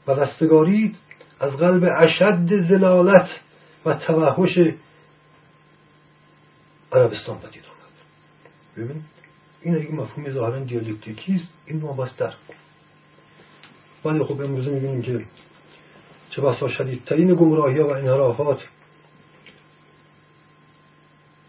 [0.07, 0.95] و رستگاری
[1.39, 3.29] از قلب اشد زلالت
[3.85, 4.73] و توحش
[6.91, 7.93] عربستان پدید آمد.
[8.77, 9.03] ببینید
[9.61, 11.79] این اگه مفهوم ظاهرا دیالکتیکی است این
[12.17, 12.35] درک
[14.05, 15.25] ولی خب امروزه می‌بینیم که
[16.29, 18.63] چه بسا شدیدترین گمراهی ها و انحرافات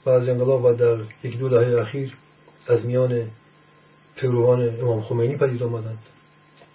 [0.07, 2.16] و از انقلاب و در یک دو دهه اخیر
[2.68, 3.31] از میان
[4.16, 5.98] پیروان امام خمینی پدید آمدند.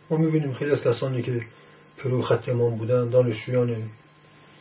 [0.10, 1.42] ما می‌بینیم خیلی از کسانی که
[1.98, 3.90] پیرو خط امام بودن دانشجویان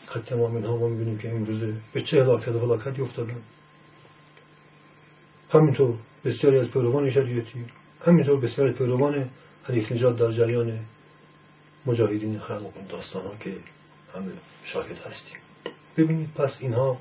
[0.06, 3.36] خط امام اینها ما می‌بینیم که امروزه به چه هلاکت و هلاکتی افتادن
[5.54, 7.64] همینطور بسیاری از پیروان شریعتی
[8.06, 9.30] همینطور بسیاری پیروان
[9.64, 10.78] حریف نجات در جریان
[11.86, 13.50] مجاهدین خلق داستان ها که
[14.14, 14.32] همه
[14.64, 15.38] شاهد هستیم.
[15.96, 16.98] ببینید پس اینها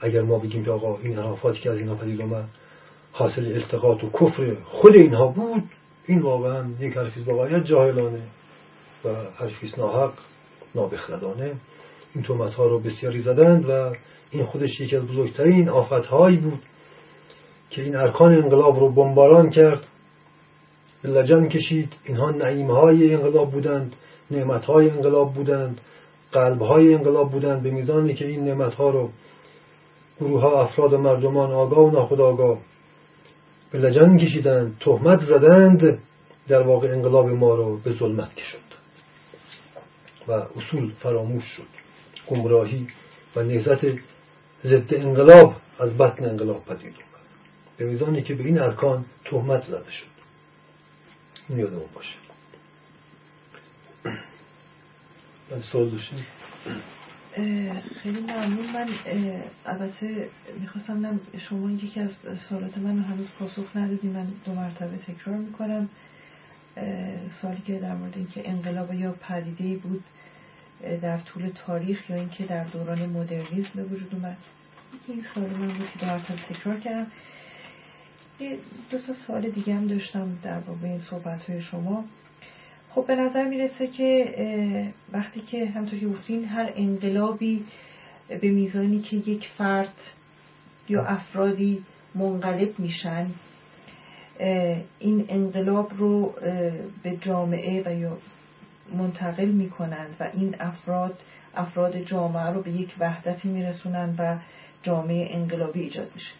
[0.00, 2.48] اگر ما بگیم که آقا این حرافاتی که از اینها پدید آمد
[3.12, 5.62] حاصل التقاط و کفر خود اینها بود
[6.06, 8.22] این واقعا یک حرفیز با جاهلانه
[9.04, 10.12] و حرفیز ناحق
[10.74, 11.52] نابخردانه.
[12.14, 13.92] این تومت ها رو بسیاری زدند و
[14.30, 16.62] این خودش یکی از بزرگترین آفت هایی بود
[17.70, 19.82] که این ارکان انقلاب رو بمباران کرد.
[21.04, 21.92] لجن کشید.
[22.04, 23.96] اینها نعیم های انقلاب بودند
[24.30, 25.80] نعمت های انقلاب بودند
[26.32, 27.62] قلب های انقلاب بودند.
[27.62, 29.10] به میزانی که این نعمت ها رو
[30.20, 32.58] گروه ها افراد و مردمان آگاه و ناخودآگاه
[33.70, 35.98] به لجن کشیدند تهمت زدند
[36.48, 38.62] در واقع انقلاب ما رو به ظلمت کشند
[40.28, 41.76] و اصول فراموش شد.
[42.28, 42.86] گمراهی
[43.36, 43.86] و نهزت
[44.64, 47.05] ضد انقلاب از بطن انقلاب پدید
[47.78, 50.06] به که به این ارکان تهمت زده شد.
[51.48, 52.14] این یادمون باشه.
[55.50, 56.26] من سوال داشتیم
[58.02, 58.66] خیلی ممنون.
[58.72, 58.88] من
[59.66, 60.28] البته
[60.60, 62.10] می‌خواستم شما یکی از
[62.48, 65.88] سوالات من هنوز پاسخ ندادیم من دو مرتبه تکرار می‌کنم.
[67.40, 70.04] سوالی که در مورد اینکه انقلاب یا پدیده بود
[71.02, 74.36] در طول تاریخ یا اینکه در دوران مدرنیسم به وجود اومد.
[75.08, 77.06] این سوال من بود که دو مرتبه تکرار کردم.
[78.90, 82.04] دو تا سوال دیگه هم داشتم در باب این صحبت های شما.
[82.90, 87.64] خب به نظر می‌رسه که وقتی که همطور که گفتین هر انقلابی
[88.28, 89.92] به میزانی که یک فرد
[90.88, 93.26] یا افرادی منقلب میشن
[94.98, 96.34] این انقلاب رو
[97.02, 98.18] به جامعه و یا
[98.98, 101.18] منتقل می‌کنند و این افراد
[101.54, 104.36] افراد جامعه رو به یک وحدتی میرسونند و
[104.82, 106.32] جامعه انقلابی ایجاد میشه.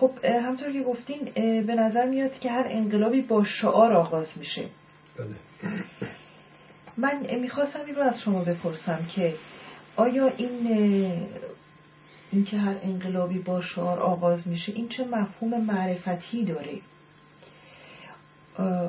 [0.00, 1.24] خب همطور که گفتین
[1.62, 4.64] به نظر میاد که هر انقلابی با شعار آغاز میشه.
[5.16, 5.34] بله.
[6.96, 9.34] من می‌خواستم این رو از شما بپرسم که
[9.96, 10.66] آیا این
[12.32, 16.78] این که هر انقلابی با شعار آغاز میشه این چه مفهوم معرفتی داره؟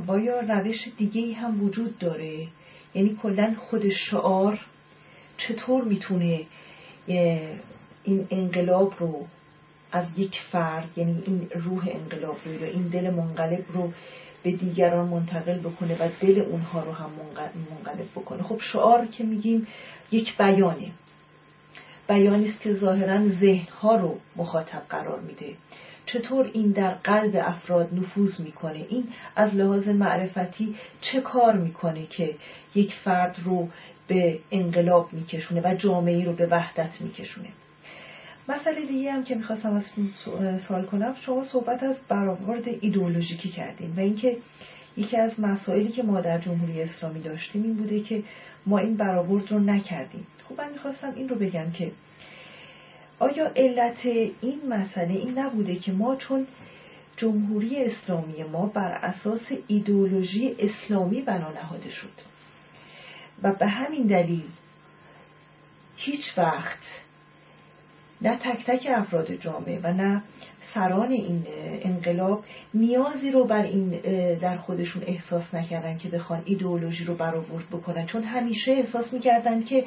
[0.08, 2.48] و یا روش دیگه هم وجود داره؟
[2.96, 4.60] یعنی کلا خود شعار
[5.38, 6.46] چطور می‌تونه
[8.04, 9.26] این انقلاب رو
[9.92, 13.94] از یک فرد یعنی این روح انقلاب رو این دل منقلب رو
[14.44, 17.10] به دیگران منتقل بکنه و دل اونها رو هم
[17.72, 18.44] منقلب بکنه.
[18.44, 19.68] خب شعار که میگیم
[20.12, 20.92] یک بیانه.
[22.08, 25.54] بیانی است که ظاهرا ذهنها رو مخاطب قرار میده.
[26.06, 32.36] چطور این در قلب افراد نفوذ می‌کنه؟ این از لحاظ معرفتی چه کار می‌کنه که
[32.76, 33.70] یک فرد رو
[34.08, 37.48] به انقلاب میکشونه و جامعه رو به وحدت میکشونه؟
[38.50, 39.84] مسئله دیگه هم که می‌خواستم از
[40.68, 44.38] سوال کنم شما صحبت از برآورد ایدئولوژیکی کردین و اینکه
[44.98, 48.24] یکی از مسائلی که ما در جمهوری اسلامی داشتیم این بوده که
[48.66, 50.28] ما این برآورد رو نکردیم.
[50.50, 51.92] خب من می‌خواستم این رو بگم که
[53.20, 56.48] آیا علت این مسئله این نبوده که ما چون
[57.18, 62.32] جمهوری اسلامی ما بر اساس ایدئولوژی اسلامی بنا نهاده شد؟
[63.44, 64.44] و به همین دلیل
[65.96, 66.78] هیچ وقت
[68.22, 70.24] نه تک تک افراد جامعه و نه
[70.74, 71.46] سران این
[71.82, 73.90] انقلاب نیازی رو بر این
[74.36, 78.06] در خودشون احساس نکردن که بخوان ایدئولوژی رو برآورد بکنن.
[78.06, 79.84] چون همیشه احساس می‌کردن که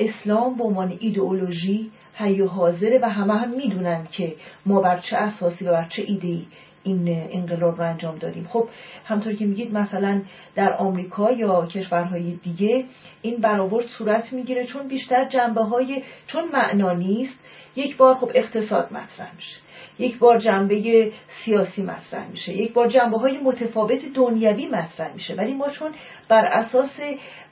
[0.00, 4.34] اسلام به عنوان ایدئولوژی حی و حاضره و همه هم می‌دونن که
[4.66, 6.46] ما بر چه اساسی و بر چه ایده
[6.84, 8.48] این انقلاب رو انجام دادیم.
[8.52, 8.68] خب
[9.04, 10.22] همطور که میگید مثلا
[10.54, 12.84] در آمریکا یا کشورهای دیگه
[13.22, 17.34] این برآورد صورت می‌گیره چون بیشتر جنبه های چون معنا نیست
[17.76, 19.56] یک بار خب اقتصاد مطرح میشه
[19.98, 21.12] یک بار جنبه
[21.44, 25.34] سیاسی مطرح میشه یک بار جنبه های متفاوت دنیوی مطرح میشه.
[25.34, 25.92] ولی ما چون
[26.28, 27.00] بر اساس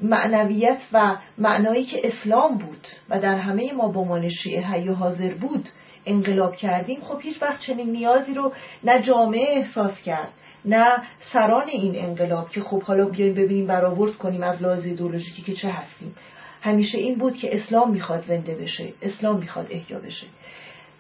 [0.01, 5.69] معنویت و معنایی که اسلام بود و در همه ما به عنوان شیعه حاضر بود
[6.07, 8.53] انقلاب کردیم خب هیچ وقت چنین نیازی رو
[8.85, 10.29] نه جامعه احساس کرد
[10.65, 15.55] نه سران این انقلاب که خب حالا بیایم ببینیم برآورد کنیم از لحاظ ایدئولوژیکی که
[15.55, 16.15] چه هستیم.
[16.63, 20.27] همیشه این بود که اسلام می‌خواد زنده بشه اسلام می‌خواد احیا بشه.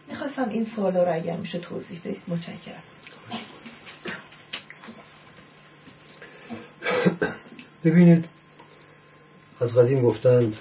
[0.08, 2.22] می‌خواستم این سوالا رو اگر میشه توضیح بدید.
[2.28, 2.82] متشکرم.
[7.84, 8.24] ببینید
[9.60, 10.56] از قدیم گفتند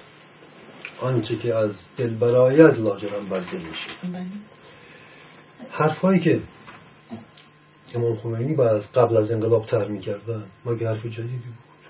[1.01, 3.89] آنچه که از دل براید لاجرم بر دل میشه.
[4.03, 4.25] بله.
[5.71, 6.39] حرفایی که
[7.95, 11.41] امام خمینی از قبل از انقلاب تر می‌کردن مگه حرف جدیدی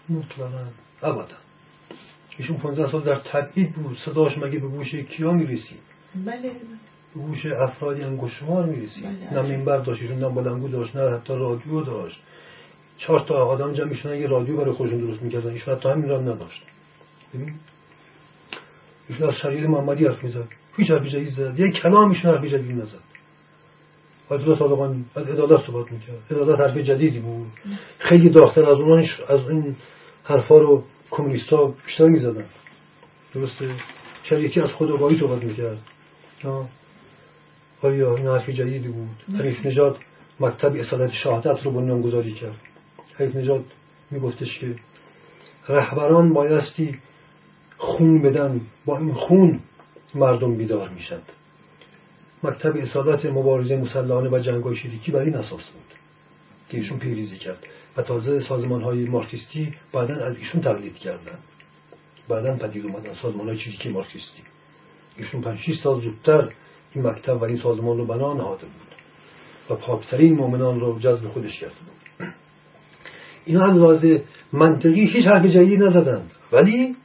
[0.07, 0.63] بود؟ مطلقا.
[1.03, 1.35] ابدا.
[2.37, 3.97] ایشون 15 سال در تبعید بود.
[4.05, 5.79] صداش مگه به گوش کیا می‌رسید؟
[6.25, 6.51] بله.
[7.15, 9.03] به گوش افرادی انگشتمار می‌رسید.
[9.03, 9.43] بله.
[9.43, 12.19] نه منبر داشت ایشون نه بلنگو داشت نه حتی رادیو داشت.
[12.97, 16.21] چهار تا آدم جمع میشونن یه رادیو برای خودشون درست می‌کردن ایشون حتی همین را
[16.21, 16.63] نداشت.
[19.11, 20.47] ایشون از شریعت محمدی حرف می‌زد.
[20.77, 22.99] هیچ حرفی جدید زد یک کلام ایشون حرفی جدید نزد.
[24.29, 26.17] آیت الله صادقانی از عدالت صحبت می‌کرد.
[26.31, 27.47] عدالت حرف جدیدی بود.
[27.99, 29.75] خیلی داختر از اون از این
[30.23, 32.45] حرفا رو کمونیستا بیشتر می‌زدن.
[33.35, 33.75] درسته؟
[34.31, 35.77] یکی از خود آگاهی صحبت می‌کرد.
[37.81, 39.97] آیا این حرفی جدیدی بود؟ حنیف نجات
[40.39, 42.61] مکتب اصالت شهادت رو بنیان گذاری کرد.
[43.13, 43.63] حنیف نجات
[44.11, 44.75] میگفتش که
[45.69, 46.99] رهبران بایستی
[47.81, 49.59] خون بدن با این خون
[50.15, 51.23] مردم بیدار میشند.
[52.43, 55.97] مکتب اصالت مبارزه مسلحانه و جنگای شریکی بر این اساس بود
[56.69, 57.57] که ایشون پیریزی کرد
[57.97, 61.37] و تازه سازمان های مارکسیستی بعدا از ایشون تقلید کردن
[62.29, 64.41] بعدا پدید اومدن سازمان های چریکی مارکسیستی.
[65.17, 66.49] ایشون 5 سال زودتر
[66.95, 68.95] این مکتب و این سازمان رو بنا نهاده بود
[69.69, 72.27] و پاکترین مؤمنان رو جذب خودش کرده بود.
[73.45, 74.21] اینا هم
[74.53, 76.31] منطقی هیچ حرف جدیدی نزدند.
[76.51, 76.95] ولی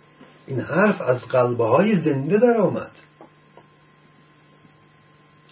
[0.47, 2.91] این حرف از قلبه های زنده در آمد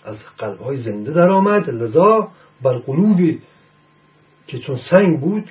[0.05, 2.28] از قلبه های زنده در آمد لذا
[2.62, 3.40] بر قلوبی
[4.47, 5.51] که چون سنگ بود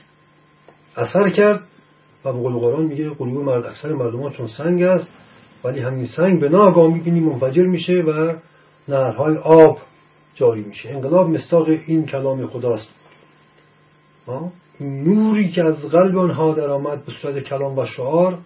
[0.98, 1.64] اثر کرد
[2.26, 5.08] و قول قرآن میگه قلوب مرد اکثر مردمان چون سنگ است
[5.64, 8.34] ولی همین سنگ به ناگاه می‌بینی منفجر میشه و
[8.88, 9.80] نهرهای آب
[10.36, 10.90] جاری میشه.
[10.90, 12.90] انقلاب مستاق این کلام خداست.
[14.80, 18.38] نوری که از قلب آنها در آمد به صورت کلام و شعار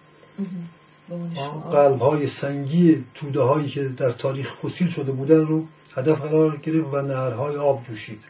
[1.72, 5.64] قلب های سنگی توده هایی که در تاریخ فسیل شده بودن رو
[5.96, 8.20] هدف قرار گرفت و نهرهای آب جوشید.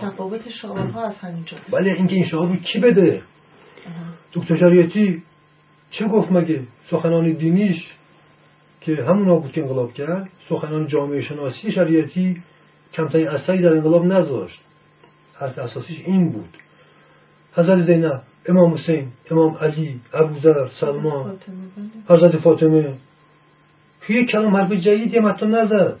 [0.00, 3.22] تفاوت شعارها از همینجا ولی اینکه این شعار رو کی بده؟
[4.32, 5.22] دکتر شریعتی
[5.90, 7.92] چه گفت مگه؟ سخنان دینیش
[8.80, 12.42] که همون بود که انقلاب کرد سخنان جامعه شناسی شریعتی
[12.92, 14.60] کمترین اثری در انقلاب نذاشت.
[15.34, 16.56] حرف اساسیش این بود.
[17.54, 21.38] حضرت زینب امام حسین امام علی ابوذر سلمان.
[22.08, 22.94] حضرت فاطمه
[24.08, 26.00] یک کلام حرف جدید یه متن نزد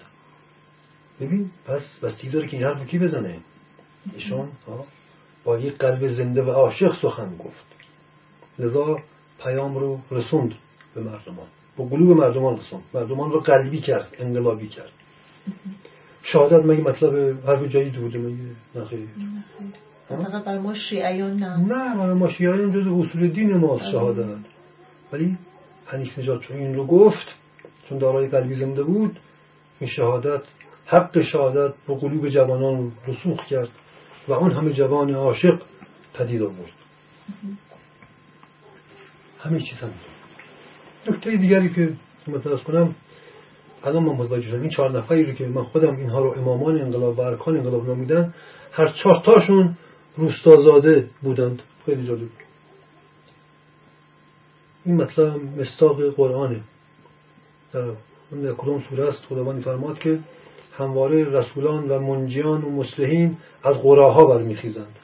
[1.20, 3.36] ببین پس بستگی داره که این حرف کی بزنه
[4.14, 4.48] ایشون
[5.44, 7.64] با یک قلب زنده و عاشق سخن گفت
[8.58, 8.98] لذا
[9.42, 10.54] پیام رو رسوند
[10.94, 11.46] به مردمان
[11.76, 14.92] با قلوب مردمان رسوند مردمان رو قلبی کرد انقلابی کرد
[16.22, 18.36] شهادت مگه مطلب حرف جدید بوده مگه
[18.74, 19.08] نخیر
[20.08, 21.56] فقط برای ما شیعیان نه.
[21.56, 24.24] نه برای ما شیعیان جز اصول دین ماست شهادت.
[25.12, 25.38] ولی
[25.86, 27.26] حنیف نجات چون این رو گفت
[27.88, 29.18] چون دارای قلبی زنده بود
[29.80, 30.42] این شهادت
[30.86, 33.68] حق شهادت به قلوب جوانان رسوخ کرد
[34.28, 35.62] و اون همه جوان عاشق
[36.14, 36.72] پدید آورد.
[39.40, 39.90] همه چیز هم.
[41.08, 41.92] نکته دیگری که
[42.26, 42.94] مترس کنم
[43.84, 47.18] الان من متوجه شدم این چهار نفری رو که من خودم اینها رو امامان انقلاب
[47.18, 48.34] و ارکان انقلاب نامیدن
[48.72, 49.76] هر چهار تاشون
[50.16, 51.62] روستازاده بودند.
[51.86, 52.28] خیلی جالب
[54.84, 56.60] این مطلب مستاق قرآنه.
[57.72, 59.24] در کدام سوره است.
[59.28, 60.18] خداوند فرماد که
[60.78, 64.96] همواره رسولان و منجیان و مسلحین از قراها برمیخیزند.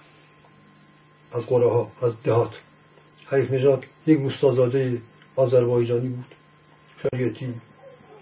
[1.33, 2.53] از قراها از دهات.
[3.27, 5.03] حریف نژاد یک روستازاده
[5.37, 6.35] آذربایجانی بود.
[7.03, 7.55] شریعتی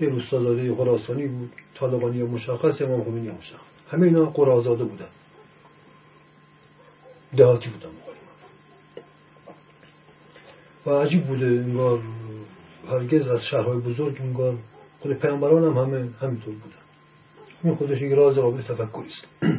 [0.01, 1.53] یک روستازاده خراسانی بود.
[1.75, 3.69] طالبانی مشخص امام خمینی مشخص.
[3.91, 5.09] همه اینا قرازاده بودن
[7.37, 7.89] دهاتی بودن
[10.87, 12.01] و عجیب بوده انگار
[12.91, 14.55] هرگز از شهرهای بزرگ انگار
[15.01, 16.77] خود پیامبران هم همه همینطور بودن.
[17.63, 19.27] این خودش یک راز قابل تفکری است.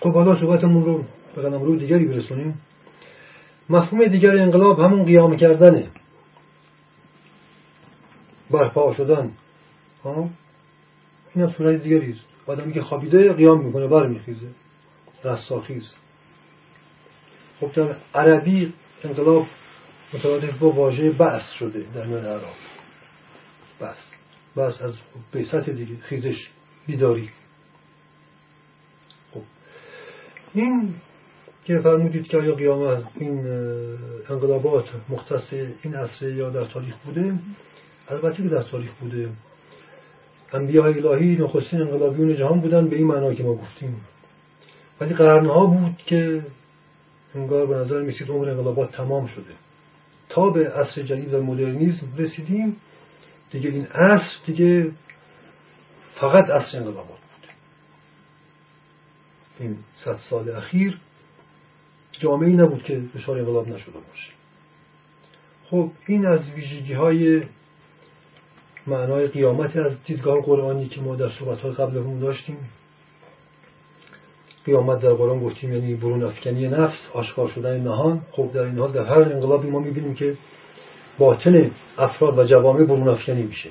[0.00, 1.04] خب حالا صحبتمون رو
[1.36, 2.60] به قدم رو دیگری برسونیم.
[3.68, 5.90] مفهوم دیگر انقلاب همون قیام کردنه.
[8.50, 9.32] برپا شدن.
[10.04, 12.14] این هم صورت دیگری
[12.46, 14.48] آدمی که خوابیده قیام می‌کنه بر میخیزه
[15.24, 15.94] رستاخیز.
[17.60, 18.72] خب در عربی
[19.04, 19.46] انقلاب
[20.14, 22.42] مترادف با واژه بحث شده در میان عرب.
[23.80, 23.96] بحث
[24.56, 24.94] بحث از
[25.32, 26.48] بیست دیگه خیزش
[26.86, 27.30] بیداری.
[29.34, 29.42] خب.
[30.54, 30.94] این
[31.64, 33.46] که فرمودید که آیا قیامت این
[34.30, 37.38] انقلابات مختص این عصر یا در تاریخ بوده؟
[38.08, 39.28] البته که در تاریخ بوده.
[40.54, 44.00] انبیاء الهی نخستین انقلابیون جهان بودن به این معنا که ما گفتیم.
[45.00, 46.42] ولی قرنها بود که
[47.34, 49.54] انگار به نظر میسید عمر انقلابات تمام شده.
[50.28, 52.76] تا به عصر جدید و مدرنیزم رسیدیم.
[53.50, 54.90] دیگه این عصر دیگه
[56.14, 57.48] فقط عصر انقلابات بود.
[59.60, 60.98] این صد سال اخیر
[62.12, 64.30] جامعه نبود که دچار انقلاب نشده باشه.
[65.70, 67.42] خب این از ویژگی های
[68.86, 72.58] معنای قیامت از دیدگاه قرآنی که ما در صحبت های قبل داشتیم.
[74.64, 78.92] قیامت در قرآن گفتیم یعنی برون افکنی نفس آشکار شدن نهان خب در این حال
[78.92, 80.36] در هر انقلابی ما می‌بینیم که
[81.18, 83.70] باطن افراد و جوامع برون افکنی میشه.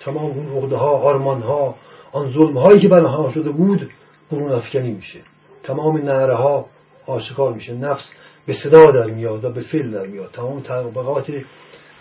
[0.00, 1.74] تمام اون عقده ها آرمان ها
[2.12, 3.90] آن ظلم هایی که برها شده بود
[4.32, 5.20] برون افکنی میشه.
[5.62, 6.66] تمام نهره ها
[7.06, 7.74] آشکار میشه.
[7.74, 8.04] نفس
[8.46, 10.30] به صدا در میاد و به فعل در میاد.
[10.32, 11.32] تمام طبقات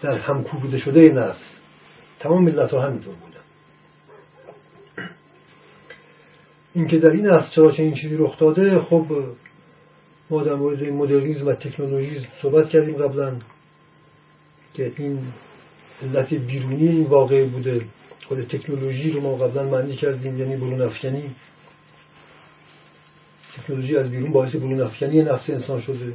[0.02, 1.40] در هم کوبیده شده نفس
[2.20, 3.40] تمام ملت ها همینطور بودن.
[6.74, 9.06] اینکه در این اصل چرا این چیزی رخ داده خب
[10.30, 13.36] ما در مورد مدرنیزم و تکنولوژی صحبت کردیم قبلا
[14.74, 15.20] که این
[16.04, 17.82] علت بیرونی این واقعه بوده.
[18.28, 21.36] خود تکنولوژی رو ما قبلا معنی کردیم یعنی برون افکنی
[23.58, 26.14] تکنولوژی از بیرون باعث برون افکنی نفس انسان شده.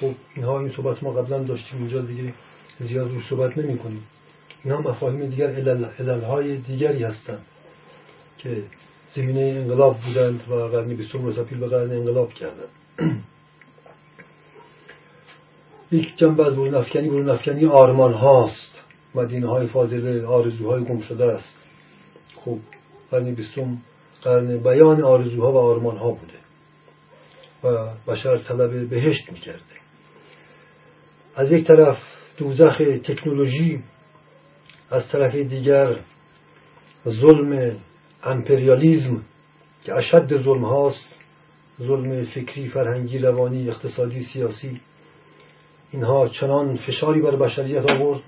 [0.00, 2.34] خب اینها این صحبت ما قبلا داشتیم اینجا دیگه.
[2.80, 4.02] زیاد روش صحبت نمی کنیم.
[4.64, 7.44] اینها مفاهیم دیگر علل, های دیگری هستند
[8.38, 8.62] که
[9.16, 12.68] زمینه انقلاب بودند و قرن بیستم رو به قرن انقلاب کردند
[15.92, 18.74] یک جنبه از برون افکنی برون افکنی آرمان هاست.
[19.14, 21.54] مدینه های فاضله آرزوهای گم شده است.
[22.36, 22.58] خب
[23.10, 23.78] قرن بیستم
[24.22, 26.44] قرن بیان آرزوها و آرمان ها بوده
[27.64, 29.74] و بشر طلب بهشت می‌کرده.
[31.36, 31.98] از یک طرف
[32.36, 33.82] دوزخ تکنولوژی
[34.90, 35.96] از طرف دیگر
[37.08, 37.76] ظلم
[38.22, 39.22] امپریالیزم
[39.84, 41.04] که اشد ظلم هاست
[41.82, 44.80] ظلم فکری فرهنگی روانی اقتصادی سیاسی
[45.92, 48.20] اینها چنان فشاری بر بشریت آورد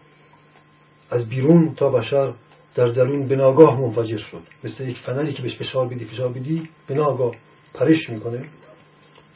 [1.10, 2.32] از بیرون تا بشر
[2.74, 4.42] در درون به ناگاه منفجر شد.
[4.64, 7.34] مثل یک فنری که بهش فشار بدی فشار بدی به ناگاه
[7.74, 8.44] پرش می‌کنه.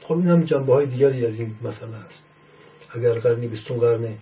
[0.03, 2.23] خب این هم جنبه های دیگری از این مسئله است.
[2.95, 4.15] اگر قرنی بیستون قرن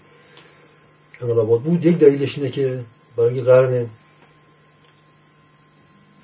[1.21, 2.85] انقلابات بود یک دلیلش اینه که
[3.17, 3.87] برای قرن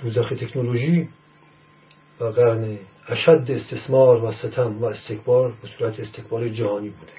[0.03, 1.09] دوزخ تکنولوژی
[2.21, 2.79] و قرن
[3.09, 7.13] اشد استثمار و ستم و استکبار به صورت استکبار جهانی بوده.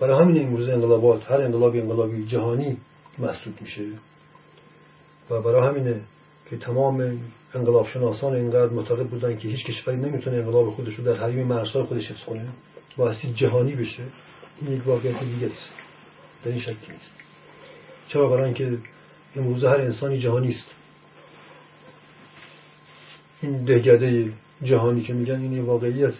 [0.00, 2.76] برای همین امروز انقلابات هر انقلابی انقلابی جهانی
[3.18, 3.82] محسوب میشه.
[5.30, 6.00] و برای همینه
[6.50, 7.20] که تمام
[7.54, 11.84] انقلاب شناسان اینقدر معتقد بودن که هیچ کشوری نمی‌تونه انقلاب خودش رو در حریم مرزهای
[11.84, 12.48] خودش حفظ کنه.
[12.96, 14.02] بایستی جهانی بشه.
[14.60, 15.81] این یک واقعیت دیگه است
[16.44, 17.10] در این شکلی نیست.
[18.08, 18.78] چرا برای اینکه
[19.36, 20.66] امروز هر انسانی جهانی است.
[23.42, 24.32] این دهگده
[24.62, 26.14] جهانی که میگن این واقعیت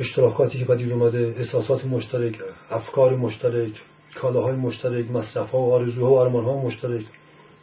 [0.00, 2.40] اشتراکاتی که پدید اومده احساسات مشترک
[2.70, 3.72] افکار مشترک
[4.14, 7.04] کالاهای مشترک مصرفها و آرزوها و آرمانها مشترک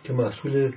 [0.04, 0.72] که محصول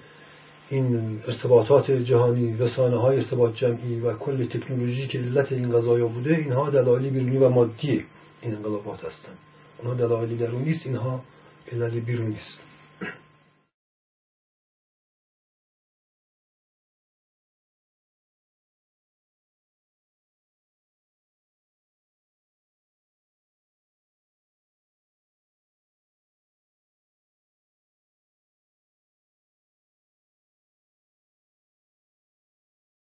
[0.71, 6.37] این ارتباطات جهانی رسانه های ارتباط جمعی و کل تکنولوژی که علت این قضایا بوده
[6.37, 8.05] اینها دلایل بیرونی و مادی
[8.43, 9.39] این انقلابات هستند.
[9.79, 11.23] اونها دلایلی درونی است اینها
[11.73, 12.68] علل بیرونی است